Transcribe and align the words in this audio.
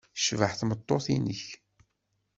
Tecbeḥ 0.15 0.51
tmeṭṭut-nnek? 0.59 1.43